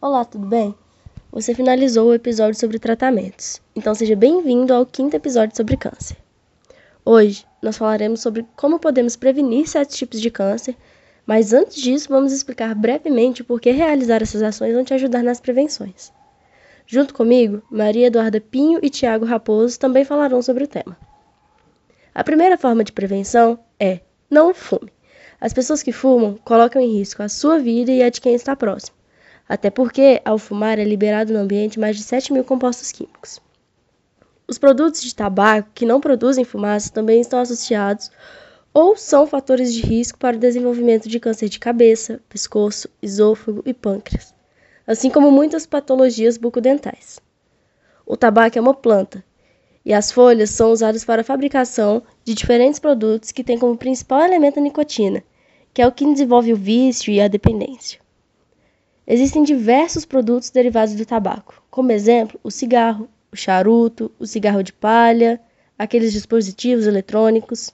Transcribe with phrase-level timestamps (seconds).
[0.00, 0.76] Olá, tudo bem?
[1.32, 6.16] Você finalizou o episódio sobre tratamentos, então seja bem-vindo ao quinto episódio sobre câncer.
[7.04, 10.76] Hoje nós falaremos sobre como podemos prevenir certos tipos de câncer,
[11.26, 15.40] mas antes disso vamos explicar brevemente por que realizar essas ações vão te ajudar nas
[15.40, 16.12] prevenções.
[16.86, 20.96] Junto comigo, Maria Eduarda Pinho e Tiago Raposo também falarão sobre o tema.
[22.14, 23.98] A primeira forma de prevenção é
[24.30, 24.92] não fume.
[25.40, 28.54] As pessoas que fumam colocam em risco a sua vida e a de quem está
[28.54, 28.96] próximo,
[29.48, 33.40] até porque, ao fumar, é liberado no ambiente mais de 7 mil compostos químicos.
[34.46, 38.10] Os produtos de tabaco que não produzem fumaça também estão associados
[38.72, 43.72] ou são fatores de risco para o desenvolvimento de câncer de cabeça, pescoço, esôfago e
[43.72, 44.34] pâncreas,
[44.86, 47.18] assim como muitas patologias bucodentais.
[48.06, 49.24] O tabaco é uma planta
[49.84, 54.20] e as folhas são usadas para a fabricação de diferentes produtos que têm como principal
[54.20, 55.22] elemento a nicotina,
[55.72, 57.98] que é o que desenvolve o vício e a dependência.
[59.10, 64.70] Existem diversos produtos derivados do tabaco, como exemplo, o cigarro, o charuto, o cigarro de
[64.70, 65.40] palha,
[65.78, 67.72] aqueles dispositivos eletrônicos.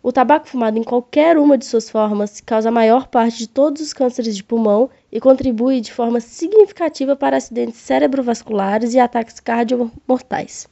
[0.00, 3.82] O tabaco fumado em qualquer uma de suas formas causa a maior parte de todos
[3.82, 10.68] os cânceres de pulmão e contribui de forma significativa para acidentes cerebrovasculares e ataques cardiomortais.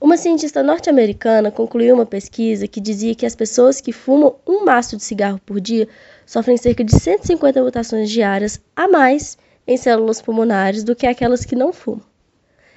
[0.00, 4.96] Uma cientista norte-americana concluiu uma pesquisa que dizia que as pessoas que fumam um maço
[4.96, 5.86] de cigarro por dia
[6.26, 11.54] sofrem cerca de 150 mutações diárias a mais em células pulmonares do que aquelas que
[11.54, 12.04] não fumam.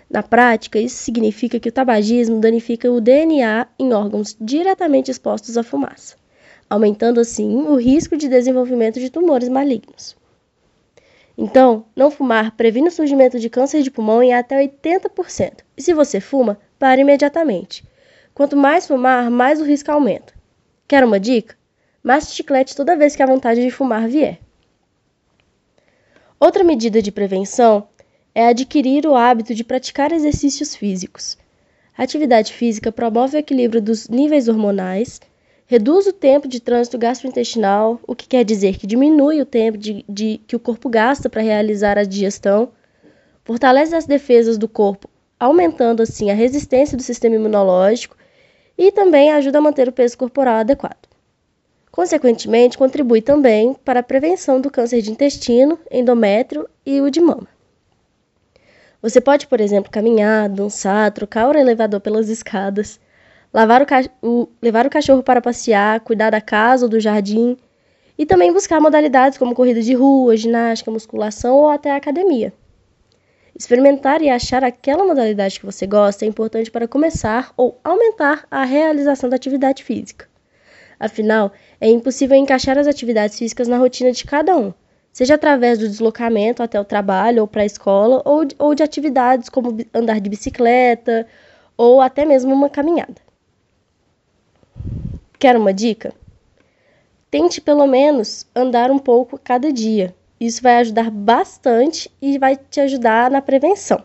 [0.10, 5.64] Na prática, isso significa que o tabagismo danifica o DNA em órgãos diretamente expostos à
[5.64, 6.16] fumaça,
[6.70, 10.16] aumentando assim o risco de desenvolvimento de tumores malignos.
[11.38, 15.60] Então, não fumar previne o surgimento de câncer de pulmão em até 80%.
[15.78, 17.84] E se você fuma, pare imediatamente.
[18.34, 20.34] Quanto mais fumar, mais o risco aumenta.
[20.88, 21.59] Quer uma dica?
[22.04, 24.40] Masse chiclete toda vez que a vontade de fumar vier.
[26.40, 27.88] Outra medida de prevenção
[28.34, 31.38] é adquirir o hábito de praticar exercícios físicos.
[31.98, 35.20] A atividade física promove o equilíbrio dos níveis hormonais,
[35.66, 40.06] reduz o tempo de trânsito gastrointestinal, o que quer dizer que diminui o tempo de,
[40.08, 42.72] de que o corpo gasta para realizar a digestão,
[43.44, 48.16] fortalece as defesas do corpo aumentando assim a resistência do sistema imunológico
[48.78, 51.09] e também ajuda a manter o peso corporal adequado.
[52.00, 57.46] Consequentemente, contribui também para a prevenção do câncer de intestino, endométrio e o de mama.
[59.02, 63.02] Você pode, por exemplo, caminhar, dançar, trocar o elevador pelas escadas,
[63.54, 67.58] lavar o, o, levar o cachorro para passear, cuidar da casa ou do jardim
[68.18, 72.54] e também buscar modalidades como corrida de rua, ginástica, musculação ou até academia.
[73.54, 78.64] Experimentar e achar aquela modalidade que você gosta é importante para começar ou aumentar a
[78.64, 80.29] realização da atividade física.
[81.00, 84.74] Afinal, é impossível encaixar as atividades físicas na rotina de cada um,
[85.14, 89.48] seja através do deslocamento até o trabalho ou para a escola, ou, ou de atividades
[89.48, 91.26] como andar de bicicleta
[91.78, 93.16] ou até mesmo uma caminhada.
[95.40, 96.14] Quer uma dica?
[97.32, 102.82] Tente pelo menos andar um pouco cada dia, isso vai ajudar bastante e vai te
[102.82, 104.04] ajudar na prevenção.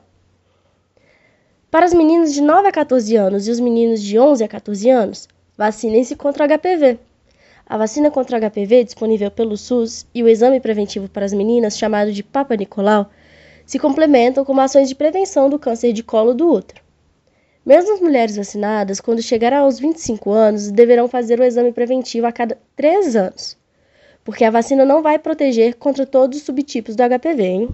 [1.71, 4.91] Para as meninas de 9 a 14 anos e os meninos de 11 a 14
[4.91, 6.98] anos, vacinem-se contra HPV.
[7.66, 12.12] A vacina contra HPV disponível pelo SUS e o exame preventivo para as meninas, chamado
[12.12, 13.10] de Papa Nicolau,
[13.64, 16.82] se complementam com ações de prevenção do câncer de colo do útero.
[17.64, 22.32] Mesmo as mulheres vacinadas, quando chegarem aos 25 anos, deverão fazer o exame preventivo a
[22.32, 23.56] cada 3 anos
[24.25, 27.69] porque a vacina não vai proteger contra todos os subtipos do HPV, hein?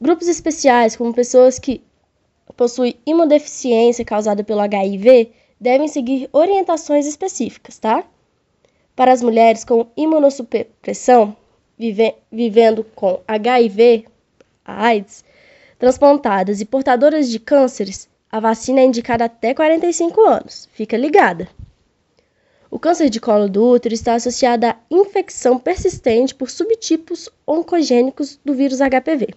[0.00, 1.82] Grupos especiais, como pessoas que
[2.56, 8.04] possuem imunodeficiência causada pelo HIV, devem seguir orientações específicas, tá?
[8.94, 11.36] Para as mulheres com imunossupressão,
[11.78, 14.06] vive vivendo com HIV,
[14.64, 15.24] AIDS,
[15.78, 20.68] transplantadas e portadoras de cânceres, a vacina é indicada até 45 anos.
[20.72, 21.48] Fica ligada!
[22.70, 28.52] O câncer de colo do útero está associado à infecção persistente por subtipos oncogênicos do
[28.52, 29.34] vírus HPV,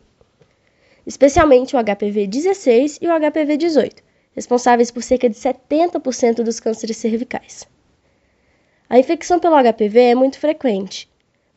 [1.08, 4.04] especialmente o HPV 16 e o HPV 18,
[4.36, 7.68] responsáveis por cerca de 70% dos cânceres cervicais.
[8.90, 11.10] A infecção pelo HPV é muito frequente,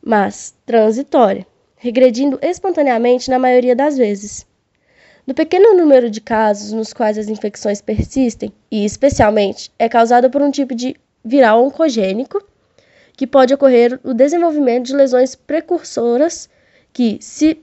[0.02, 4.46] mas transitória, regredindo espontaneamente na maioria das vezes.
[5.26, 10.42] No pequeno número de casos nos quais as infecções persistem, e especialmente é causada por
[10.42, 10.94] um tipo de
[11.24, 12.42] viral oncogênico,
[13.16, 16.48] que pode ocorrer o desenvolvimento de lesões precursoras
[16.92, 17.58] que, se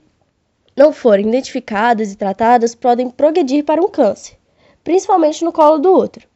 [0.76, 4.36] não forem identificadas e tratadas, podem progredir para um câncer,
[4.84, 6.26] principalmente no colo do útero,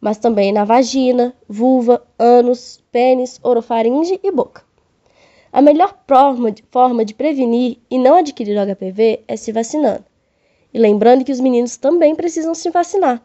[0.00, 4.62] mas também na vagina, vulva, ânus, pênis, orofaringe e boca.
[5.52, 10.04] A melhor forma de, prevenir e não adquirir o HPV é se vacinando.
[10.74, 13.22] E lembrando que os meninos também precisam se vacinar,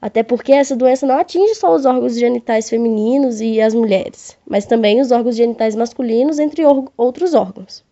[0.00, 4.66] até porque essa doença não atinge só os órgãos genitais femininos e as mulheres, mas
[4.66, 6.62] também os órgãos genitais masculinos, entre
[6.96, 7.82] outros órgãos.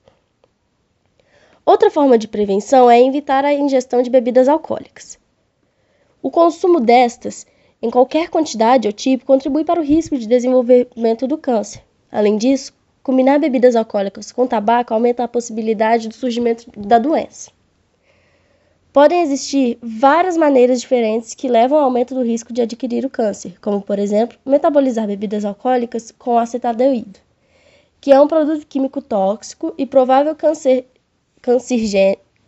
[1.65, 5.19] Outra forma de prevenção é evitar a ingestão de bebidas alcoólicas.
[6.21, 7.47] O consumo destas,
[7.81, 11.83] em qualquer quantidade ou tipo, contribui para o risco de desenvolvimento do câncer.
[12.11, 12.73] Além disso,
[13.03, 17.51] combinar bebidas alcoólicas com tabaco aumenta a possibilidade do surgimento da doença.
[18.93, 23.55] Podem existir várias maneiras diferentes que levam ao aumento do risco de adquirir o câncer,
[23.61, 27.21] como, por exemplo, metabolizar bebidas alcoólicas com acetaldeído,
[28.01, 30.87] que é um produto químico tóxico e provável câncer,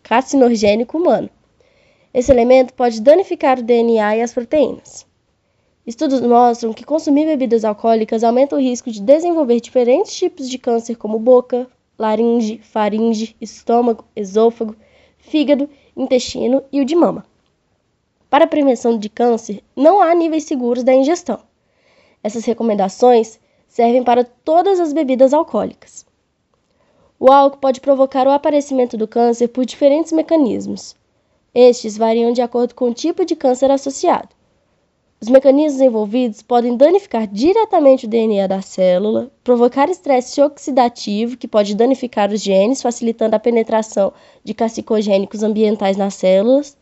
[0.02, 1.30] carcinogênico humano.
[2.12, 5.06] Esse elemento pode danificar o DNA e as proteínas.
[5.86, 10.96] Estudos mostram que consumir bebidas alcoólicas aumenta o risco de desenvolver diferentes tipos de câncer,
[10.96, 11.68] como boca,
[11.98, 14.74] laringe, faringe, estômago, esôfago,
[15.18, 17.24] fígado, intestino e o de mama.
[18.28, 21.40] Para a prevenção de câncer, não há níveis seguros da ingestão.
[22.22, 26.04] Essas recomendações servem para todas as bebidas alcoólicas.
[27.18, 30.96] O álcool pode provocar o aparecimento do câncer por diferentes mecanismos.
[31.54, 34.28] Estes variam de acordo com o tipo de câncer associado.
[35.20, 41.74] Os mecanismos envolvidos podem danificar diretamente o DNA da célula, provocar estresse oxidativo, que pode
[41.74, 44.12] danificar os genes, facilitando a penetração
[44.42, 46.78] de carcinogênicos ambientais nas células,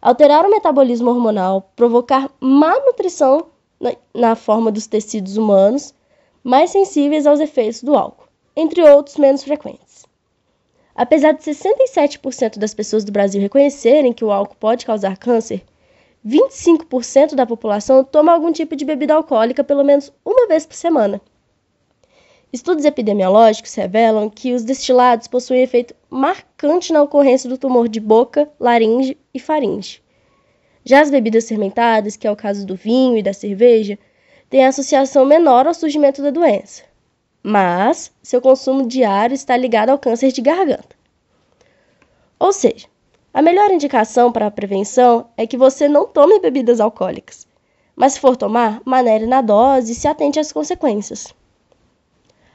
[0.00, 3.46] alterar o metabolismo hormonal, provocar má nutrição
[3.80, 5.92] na, na forma dos tecidos humanos,
[6.44, 10.06] mais sensíveis aos efeitos do álcool, entre outros menos frequentes.
[11.00, 15.62] Apesar de 67% das pessoas do Brasil reconhecerem que o álcool pode causar câncer,
[16.22, 21.18] 25% da população toma algum tipo de bebida alcoólica pelo menos uma vez por semana.
[22.52, 28.46] Estudos epidemiológicos revelam que os destilados possuem efeito marcante na ocorrência do tumor de boca,
[28.60, 30.02] laringe e faringe.
[30.84, 33.98] Já as bebidas fermentadas, que é o caso do vinho e da cerveja,
[34.50, 36.82] têm associação menor ao surgimento da doença,
[37.42, 40.96] mas seu consumo diário está ligado ao câncer de garganta.
[42.38, 42.86] Ou seja,
[43.32, 47.46] a melhor indicação para a prevenção é que você não tome bebidas alcoólicas,
[47.94, 51.34] mas se for tomar, manere na dose e se atente às consequências.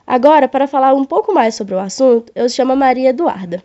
[0.06, 3.64] Agora, para falar um pouco mais sobre o assunto, eu chamo a Maria Eduarda.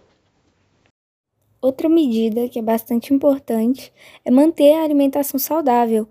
[1.60, 3.92] Outra medida que é bastante importante
[4.24, 6.08] é manter a alimentação saudável.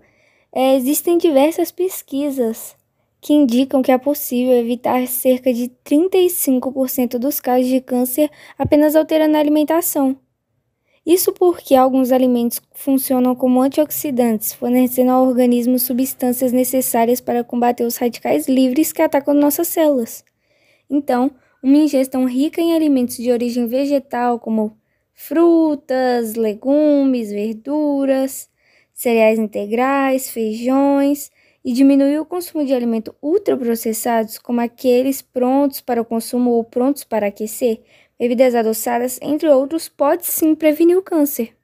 [0.52, 2.76] É, existem diversas pesquisas
[3.20, 9.36] que indicam que é possível evitar cerca de 35% dos casos de câncer apenas alterando
[9.36, 10.16] a alimentação.
[11.04, 17.96] Isso porque alguns alimentos funcionam como antioxidantes, fornecendo ao organismo substâncias necessárias para combater os
[17.96, 20.24] radicais livres que atacam nossas células.
[20.88, 21.30] Então,
[21.62, 24.76] uma ingestão rica em alimentos de origem vegetal, como
[25.14, 28.48] frutas, legumes, verduras,
[28.92, 31.30] cereais integrais, feijões,
[31.64, 37.04] e diminuir o consumo de alimentos ultraprocessados, como aqueles prontos para o consumo ou prontos
[37.04, 37.80] para aquecer,
[38.18, 41.54] bebidas adoçadas, entre outros, pode sim prevenir o câncer.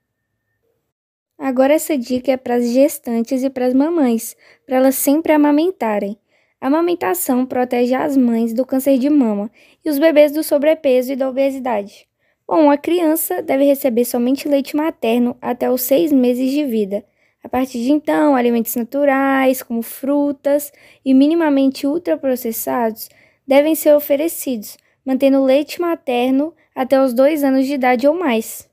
[1.38, 6.18] Agora essa dica é para as gestantes e para as mamães, para elas sempre amamentarem.
[6.58, 9.50] A amamentação protege as mães do câncer de mama
[9.84, 12.08] e os bebês do sobrepeso e da obesidade.
[12.48, 17.04] Bom, a criança deve receber somente leite materno até os seis meses de vida.
[17.46, 20.72] A partir de então, alimentos naturais, como frutas
[21.04, 23.08] e minimamente ultraprocessados,
[23.46, 28.68] devem ser oferecidos, mantendo leite materno até os dois anos de idade ou mais.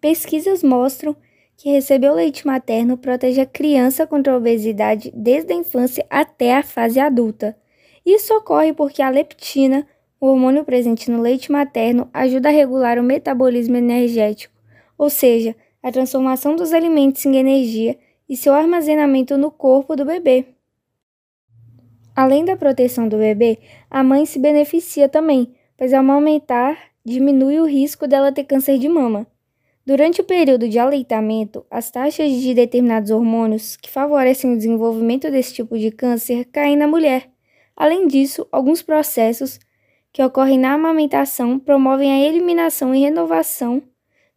[0.00, 1.14] Pesquisas mostram
[1.54, 6.56] que receber o leite materno protege a criança contra a obesidade desde a infância até
[6.56, 7.54] a fase adulta.
[8.06, 9.86] Isso ocorre porque a leptina,
[10.18, 14.54] o hormônio presente no leite materno, ajuda a regular o metabolismo energético,
[14.96, 20.46] ou seja, a transformação dos alimentos em energia e seu armazenamento no corpo do bebê.
[22.14, 23.58] Além da proteção do bebê,
[23.90, 28.88] a mãe se beneficia também, pois ao amamentar diminui o risco dela ter câncer de
[28.88, 29.26] mama.
[29.86, 35.54] Durante o período de aleitamento, as taxas de determinados hormônios que favorecem o desenvolvimento desse
[35.54, 37.30] tipo de câncer caem na mulher.
[37.74, 39.58] Além disso, alguns processos
[40.12, 43.82] que ocorrem na amamentação promovem a eliminação e renovação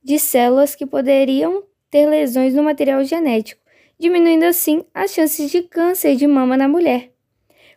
[0.04, 3.62] de células que poderiam ter lesões no material genético,
[4.00, 7.12] diminuindo assim as chances de câncer de mama na mulher.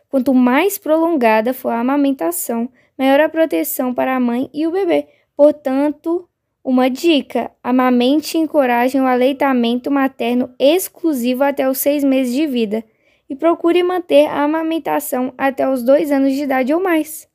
[0.09, 5.07] Quanto mais prolongada for a amamentação, maior a proteção para a mãe e o bebê.
[5.35, 6.27] Portanto,
[6.63, 12.83] uma dica: amamente e encoraje o aleitamento materno exclusivo até os seis meses de vida
[13.29, 17.27] e procure manter a amamentação até os dois anos de idade ou mais.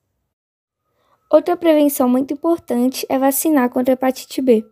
[1.31, 4.72] Outra prevenção muito importante é vacinar contra a hepatite B.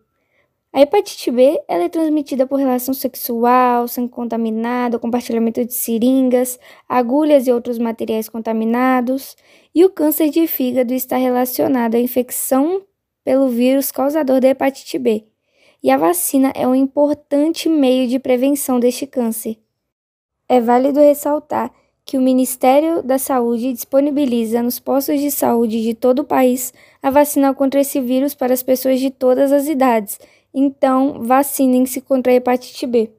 [0.72, 7.48] A hepatite B ela é transmitida por relação sexual, sangue contaminado, compartilhamento de seringas, agulhas
[7.48, 9.36] e outros materiais contaminados,
[9.74, 12.82] e o câncer de fígado está relacionado à infecção
[13.24, 15.24] pelo vírus causador da hepatite B.
[15.82, 19.58] E a vacina é um importante meio de prevenção deste câncer.
[20.48, 21.72] É válido ressaltar
[22.04, 26.72] que o Ministério da Saúde disponibiliza nos postos de saúde de todo o país
[27.02, 30.18] a vacina contra esse vírus para as pessoas de todas as idades
[30.52, 33.10] então, vacinem-se contra a hepatite B.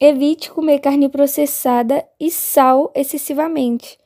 [0.00, 3.98] Evite comer carne processada e sal excessivamente.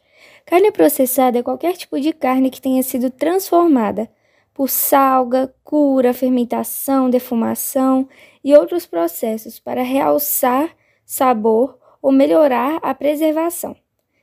[0.44, 4.10] Carne processada é qualquer tipo de carne que tenha sido transformada
[4.52, 8.08] por salga, cura, fermentação, defumação
[8.44, 13.76] e outros processos para realçar sabor ou melhorar a preservação.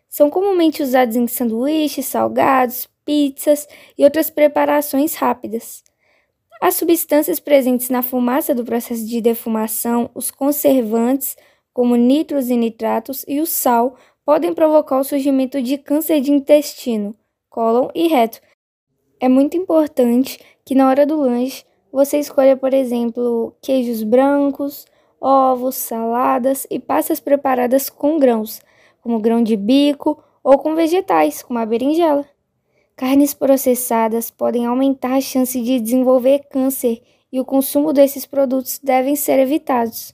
[0.08, 5.84] São comumente usados em sanduíches, salgados, pizzas e outras preparações rápidas.
[6.64, 11.36] As substâncias presentes na fumaça do processo de defumação, os conservantes,
[11.74, 17.14] como nitros e nitratos, e o sal, podem provocar o surgimento de câncer de intestino,
[17.50, 18.40] cólon e reto.
[19.20, 24.86] É muito importante que na hora do lanche você escolha, por exemplo, queijos brancos,
[25.20, 28.62] ovos, saladas e pastas preparadas com grãos,
[29.02, 32.26] como grão de bico ou com vegetais, como a berinjela.
[32.96, 39.16] Carnes processadas podem aumentar a chance de desenvolver câncer e o consumo desses produtos devem
[39.16, 40.14] ser evitados.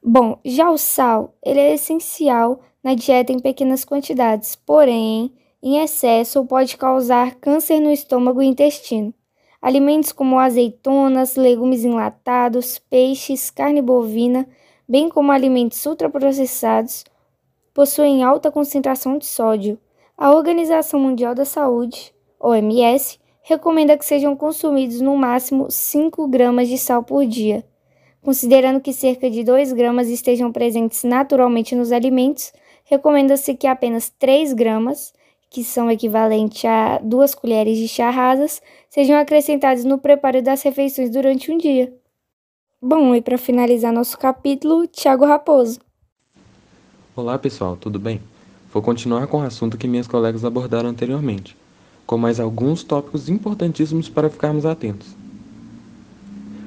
[0.00, 6.46] Bom, já o sal, ele é essencial na dieta em pequenas quantidades, porém, em excesso
[6.46, 9.12] pode causar câncer no estômago e intestino.
[9.60, 14.48] Alimentos como azeitonas, legumes enlatados, peixes, carne bovina,
[14.88, 17.04] bem como alimentos ultraprocessados,
[17.74, 19.78] possuem alta concentração de sódio
[20.20, 26.76] a Organização Mundial da Saúde, OMS, recomenda que sejam consumidos no máximo 5 gramas de
[26.76, 27.64] sal por dia.
[28.20, 32.52] Considerando que cerca de 2 gramas estejam presentes naturalmente nos alimentos,
[32.84, 35.14] recomenda-se que apenas 3 gramas,
[35.48, 38.60] que são equivalentes a 2 colheres de chá rasas,
[38.90, 41.94] sejam acrescentados no preparo das refeições durante um dia.
[42.78, 45.80] Bom, e para finalizar nosso capítulo, Tiago Raposo.
[47.16, 48.20] Olá pessoal, tudo bem?
[48.72, 51.56] Vou continuar com o assunto que minhas colegas abordaram anteriormente,
[52.06, 55.08] com mais alguns tópicos importantíssimos para ficarmos atentos.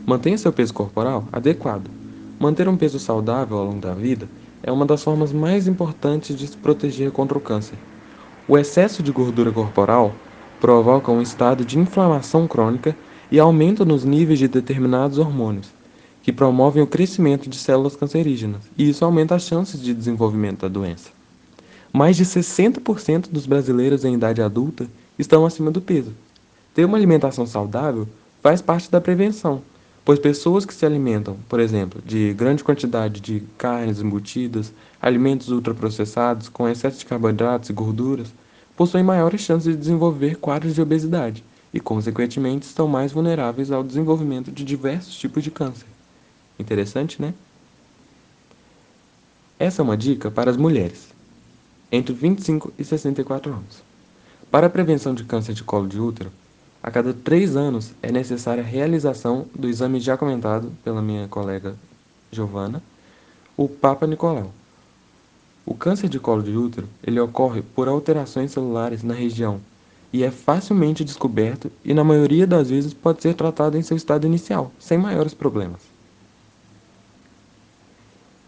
[0.05, 1.89] Mantenha seu peso corporal adequado.
[2.38, 4.27] Manter um peso saudável ao longo da vida
[4.62, 7.77] é uma das formas mais importantes de se proteger contra o câncer.
[8.50, 10.13] O excesso de gordura corporal
[10.60, 12.93] provoca um estado de inflamação crônica
[13.31, 15.69] e aumento nos níveis de determinados hormônios,
[16.22, 20.67] que promovem o crescimento de células cancerígenas, e isso aumenta as chances de desenvolvimento da
[20.67, 21.23] doença.
[21.95, 24.88] Mais de 60% dos brasileiros em idade adulta
[25.19, 26.12] estão acima do peso.
[26.73, 28.07] Ter uma alimentação saudável
[28.41, 29.62] faz parte da prevenção,
[30.03, 36.50] pois pessoas que se alimentam, por exemplo, de grande quantidade de carnes embutidas, alimentos ultraprocessados
[36.50, 38.33] com excesso de carboidratos e gorduras,
[38.75, 44.51] possuem maiores chances de desenvolver quadros de obesidade e, consequentemente, estão mais vulneráveis ao desenvolvimento
[44.51, 45.85] de diversos tipos de câncer.
[46.57, 47.35] Interessante, né?
[49.59, 51.12] Essa é uma dica para as mulheres
[51.93, 53.83] entre 25 e 64 anos.
[54.50, 56.31] Para a prevenção de câncer de colo de útero,
[56.81, 61.75] a cada três anos é necessária a realização do exame já comentado pela minha colega
[62.31, 62.81] Giovana,
[63.55, 64.51] o Papa Nicolau.
[65.63, 69.62] O câncer de colo de útero ele ocorre por alterações celulares na região
[70.12, 74.25] e é facilmente descoberto e na maioria das vezes pode ser tratado em seu estado
[74.25, 75.92] inicial, sem maiores problemas.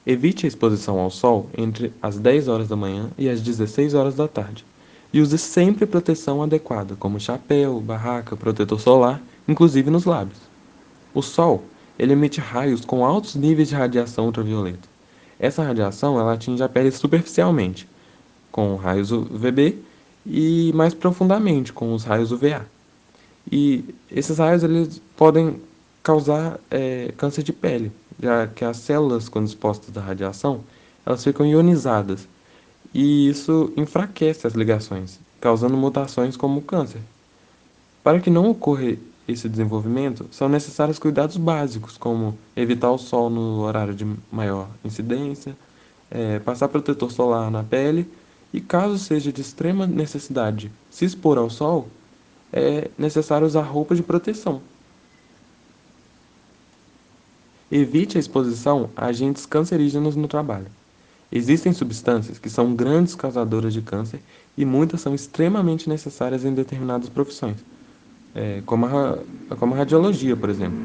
[0.05, 4.15] Evite a exposição ao sol entre as 10 horas da manhã e as 16 horas
[4.15, 4.65] da tarde.
[5.11, 10.39] E use sempre proteção adequada, como chapéu, barraca, protetor solar, inclusive nos lábios.
[11.13, 11.63] O sol
[11.97, 14.87] ele emite raios com altos níveis de radiação ultravioleta.
[15.39, 17.87] Essa radiação ela atinge a pele superficialmente,
[18.51, 19.79] com raios UVB,
[20.25, 22.65] e mais profundamente, com os raios UVA.
[23.51, 25.61] E esses raios eles podem
[26.01, 27.91] causar é, câncer de pele,
[28.21, 30.61] já que as células, quando expostas à radiação,
[31.05, 32.27] elas ficam ionizadas
[32.93, 37.01] e isso enfraquece as ligações, causando mutações como o câncer.
[38.03, 38.95] Para que não ocorra
[39.27, 45.55] esse desenvolvimento, são necessários cuidados básicos, como evitar o sol no horário de maior incidência,
[46.09, 48.07] é, passar protetor solar na pele
[48.53, 51.87] e, caso seja de extrema necessidade se expor ao sol,
[52.53, 54.61] é necessário usar roupa de proteção,
[57.71, 60.67] Evite a exposição a agentes cancerígenos no trabalho.
[61.31, 64.19] Existem substâncias que são grandes causadoras de câncer
[64.57, 67.57] e muitas são extremamente necessárias em determinadas profissões,
[68.33, 69.17] é, como, a,
[69.57, 70.77] como a radiologia, por exemplo.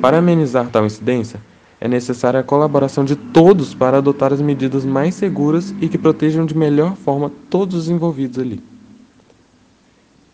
[0.00, 1.40] Para amenizar tal incidência,
[1.80, 6.46] é necessária a colaboração de todos para adotar as medidas mais seguras e que protejam
[6.46, 8.62] de melhor forma todos os envolvidos ali.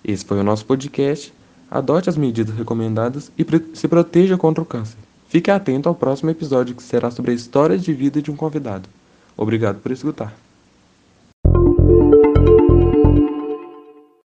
[0.04, 1.32] Esse foi o nosso podcast.
[1.70, 4.98] Adote as medidas recomendadas e se proteja contra o câncer.
[5.30, 8.88] Fique atento ao próximo episódio que será sobre a história de vida de um convidado.
[9.36, 10.34] Obrigado por escutar.